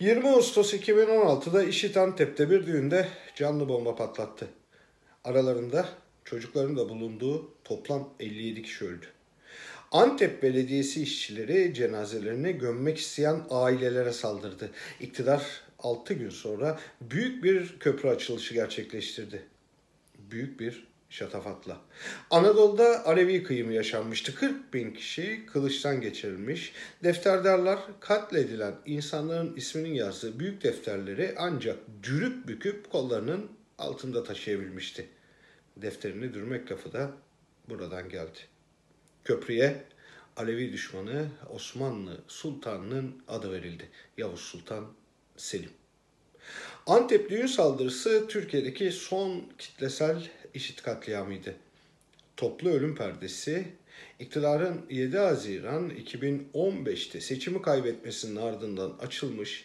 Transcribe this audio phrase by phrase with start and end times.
[0.00, 4.48] 20 Ağustos 2016'da IŞİD Antep'te bir düğünde canlı bomba patlattı.
[5.24, 5.88] Aralarında
[6.24, 9.06] çocukların da bulunduğu toplam 57 kişi öldü.
[9.92, 14.70] Antep Belediyesi işçileri cenazelerini gömmek isteyen ailelere saldırdı.
[15.00, 15.42] İktidar
[15.78, 19.42] 6 gün sonra büyük bir köprü açılışı gerçekleştirdi.
[20.18, 21.80] Büyük bir şatafatla.
[22.30, 24.34] Anadolu'da Alevi kıyımı yaşanmıştı.
[24.34, 26.72] 40 bin kişi kılıçtan geçirilmiş.
[27.04, 35.08] Defterdarlar katledilen insanların isminin yazdığı büyük defterleri ancak dürüp büküp kollarının altında taşıyabilmişti.
[35.76, 37.10] Defterini dürmek lafı da
[37.68, 38.38] buradan geldi.
[39.24, 39.84] Köprüye
[40.36, 43.88] Alevi düşmanı Osmanlı Sultanı'nın adı verildi.
[44.18, 44.86] Yavuz Sultan
[45.36, 45.70] Selim.
[46.86, 51.54] Antep düğün saldırısı Türkiye'deki son kitlesel işit katliamıydı.
[52.36, 53.64] Toplu ölüm perdesi
[54.18, 59.64] iktidarın 7 Haziran 2015'te seçimi kaybetmesinin ardından açılmış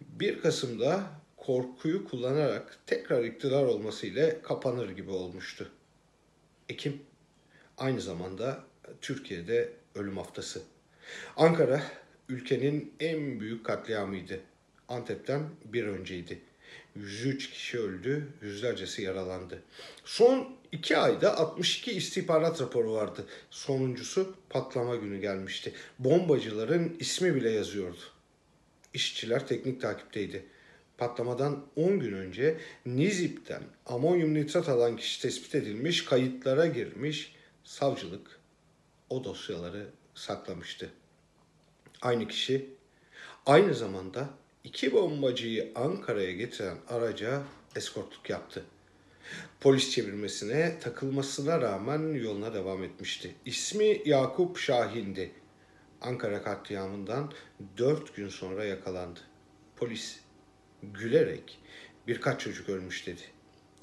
[0.00, 1.04] 1 Kasım'da
[1.36, 5.70] korkuyu kullanarak tekrar iktidar olması ile kapanır gibi olmuştu.
[6.68, 7.00] Ekim
[7.78, 8.64] aynı zamanda
[9.00, 10.62] Türkiye'de ölüm haftası.
[11.36, 11.82] Ankara
[12.28, 14.40] ülkenin en büyük katliamıydı.
[14.90, 16.38] Antep'ten bir önceydi.
[16.96, 19.62] 103 kişi öldü, yüzlercesi yaralandı.
[20.04, 23.26] Son iki ayda 62 istihbarat raporu vardı.
[23.50, 25.72] Sonuncusu patlama günü gelmişti.
[25.98, 28.00] Bombacıların ismi bile yazıyordu.
[28.94, 30.46] İşçiler teknik takipteydi.
[30.98, 38.40] Patlamadan 10 gün önce Nizip'ten amonyum nitrat alan kişi tespit edilmiş, kayıtlara girmiş, savcılık
[39.10, 40.90] o dosyaları saklamıştı.
[42.02, 42.66] Aynı kişi
[43.46, 47.42] aynı zamanda iki bombacıyı Ankara'ya getiren araca
[47.76, 48.64] eskortluk yaptı.
[49.60, 53.34] Polis çevirmesine takılmasına rağmen yoluna devam etmişti.
[53.44, 55.30] İsmi Yakup Şahin'di.
[56.00, 57.32] Ankara katliamından
[57.78, 59.20] dört gün sonra yakalandı.
[59.76, 60.20] Polis
[60.82, 61.58] gülerek
[62.06, 63.22] birkaç çocuk ölmüş dedi.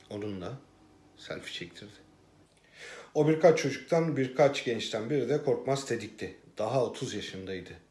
[0.09, 0.59] Onunla
[1.17, 2.07] selfie çektirdi.
[3.13, 6.35] O birkaç çocuktan birkaç gençten biri de Korkmaz Tedik'ti.
[6.57, 7.86] Daha 30 yaşındaydı.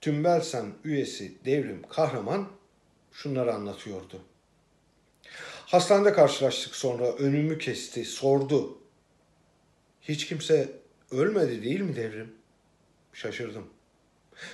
[0.00, 2.48] Tümbelsen üyesi Devrim Kahraman
[3.12, 4.22] şunları anlatıyordu.
[5.66, 8.78] Hastanede karşılaştık sonra önümü kesti, sordu.
[10.00, 10.72] Hiç kimse
[11.10, 12.34] ölmedi değil mi Devrim?
[13.12, 13.66] Şaşırdım.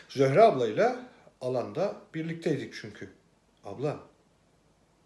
[0.08, 1.08] Zöhre ablayla
[1.40, 3.08] alanda birlikteydik çünkü.
[3.64, 4.00] Abla,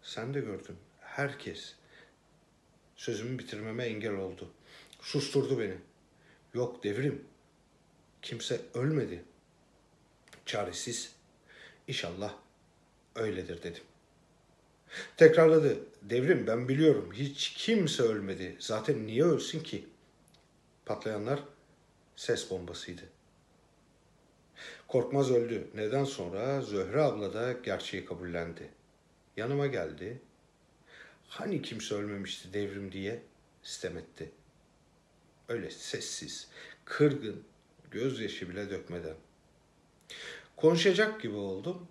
[0.01, 0.75] sen de gördün.
[1.01, 1.73] Herkes
[2.95, 4.49] sözümü bitirmeme engel oldu.
[5.01, 5.75] Susturdu beni.
[6.53, 7.25] Yok devrim.
[8.21, 9.23] Kimse ölmedi.
[10.47, 11.11] Çaresiz.
[11.87, 12.33] İnşallah
[13.15, 13.83] öyledir dedim.
[15.17, 15.79] Tekrarladı.
[16.01, 18.55] Devrim ben biliyorum hiç kimse ölmedi.
[18.59, 19.85] Zaten niye ölsün ki?
[20.85, 21.39] Patlayanlar
[22.15, 23.01] ses bombasıydı.
[24.87, 25.67] Korkmaz öldü.
[25.75, 28.69] Neden sonra Zöhre abla da gerçeği kabullendi.
[29.37, 30.21] Yanıma geldi.
[31.27, 33.21] Hani kimse ölmemişti devrim diye
[33.63, 34.31] sitem etti.
[35.49, 36.47] Öyle sessiz,
[36.85, 37.43] kırgın,
[37.91, 39.15] gözyaşı bile dökmeden.
[40.57, 41.87] Konuşacak gibi oldum.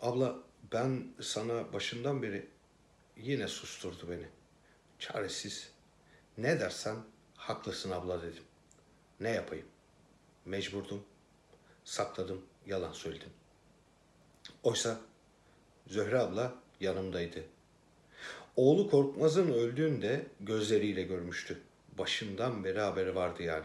[0.00, 0.38] Abla
[0.72, 2.48] ben sana başından beri
[3.16, 4.26] yine susturdu beni.
[4.98, 5.72] Çaresiz.
[6.38, 6.96] Ne dersen
[7.36, 8.42] haklısın abla dedim.
[9.20, 9.66] Ne yapayım?
[10.44, 11.04] Mecburdum.
[11.84, 13.30] Sakladım, yalan söyledim.
[14.62, 15.00] Oysa
[15.86, 17.44] Zöhre abla yanımdaydı.
[18.56, 21.60] Oğlu Korkmaz'ın öldüğünde gözleriyle görmüştü.
[21.98, 23.64] Başından beri haberi vardı yani.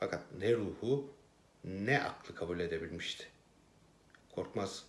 [0.00, 1.10] Fakat ne ruhu
[1.64, 3.32] ne aklı kabul edebilmişti.
[4.34, 4.84] Korkmaz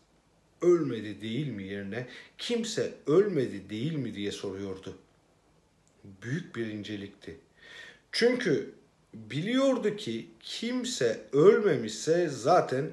[0.62, 4.98] ölmedi değil mi yerine kimse ölmedi değil mi diye soruyordu.
[6.04, 7.40] Büyük bir incelikti.
[8.12, 8.74] Çünkü
[9.14, 12.92] biliyordu ki kimse ölmemişse zaten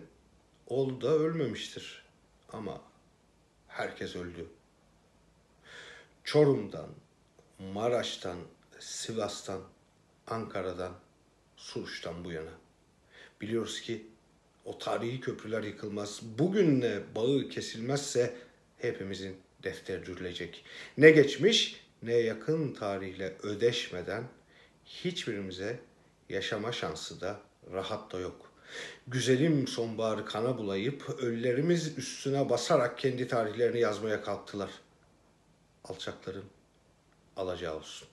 [0.66, 2.04] oğlu da ölmemiştir.
[2.52, 2.80] Ama
[3.68, 4.46] herkes öldü.
[6.24, 6.88] Çorum'dan,
[7.58, 8.38] Maraş'tan,
[8.78, 9.60] Sivas'tan,
[10.26, 10.92] Ankara'dan,
[11.56, 12.52] Suruç'tan bu yana.
[13.40, 14.06] Biliyoruz ki
[14.64, 16.20] o tarihi köprüler yıkılmaz.
[16.38, 18.34] Bugünle bağı kesilmezse
[18.78, 20.64] hepimizin defteri dürülecek.
[20.98, 24.24] Ne geçmiş ne yakın tarihle ödeşmeden
[24.84, 25.80] hiçbirimize
[26.28, 27.40] yaşama şansı da
[27.72, 28.52] rahat da yok.
[29.06, 34.70] Güzelim sonbaharı kana bulayıp ölülerimiz üstüne basarak kendi tarihlerini yazmaya kalktılar.
[35.84, 36.44] Alçakların
[37.36, 38.08] alacağı olsun.